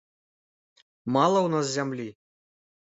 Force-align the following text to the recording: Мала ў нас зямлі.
Мала 1.17 1.37
ў 1.45 1.49
нас 1.57 1.65
зямлі. 1.77 2.09